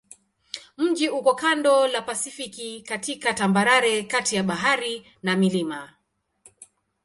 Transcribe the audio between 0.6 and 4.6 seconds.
Mji uko kando la Pasifiki katika tambarare kati ya